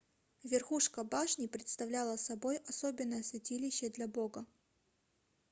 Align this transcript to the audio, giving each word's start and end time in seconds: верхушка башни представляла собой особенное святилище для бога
верхушка 0.41 1.03
башни 1.03 1.45
представляла 1.45 2.17
собой 2.17 2.57
особенное 2.67 3.21
святилище 3.21 3.89
для 3.91 4.07
бога 4.07 4.47